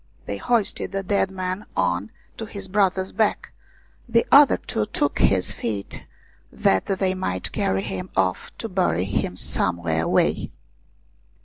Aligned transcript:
They 0.25 0.37
hoisted 0.37 0.91
the 0.91 1.03
dead 1.03 1.29
man 1.29 1.67
on 1.77 2.09
to 2.37 2.47
his 2.47 2.67
brother's 2.67 3.11
back, 3.11 3.51
the 4.09 4.25
other 4.31 4.57
two 4.57 4.87
took 4.87 5.19
his 5.19 5.51
feet 5.51 6.07
that 6.51 6.87
they 6.87 7.13
might 7.13 7.51
carry 7.51 7.83
him 7.83 8.09
off 8.15 8.51
to 8.57 8.67
bury 8.67 9.05
him 9.05 9.37
some 9.37 9.77
where 9.77 10.05
away. 10.05 10.49